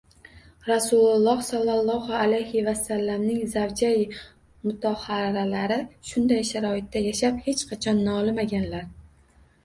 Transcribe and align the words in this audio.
Rasululloh 0.67 1.41
sollallohu 1.47 2.13
alayhi 2.19 2.63
vasallamning 2.67 3.43
zavjai 3.55 3.91
mutohharalari 4.69 5.77
shunday 6.13 6.39
sharoitda 6.53 7.03
yashab, 7.09 7.37
hech 7.49 7.61
qachon 7.73 8.01
nolimaganlar 8.09 8.89